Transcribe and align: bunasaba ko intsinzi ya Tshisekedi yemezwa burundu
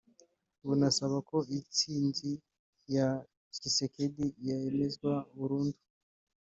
bunasaba 0.65 1.17
ko 1.29 1.37
intsinzi 1.57 2.31
ya 2.95 3.07
Tshisekedi 3.53 4.25
yemezwa 4.45 5.13
burundu 5.37 5.79